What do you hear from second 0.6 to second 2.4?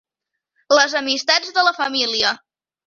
Les amistats de la família.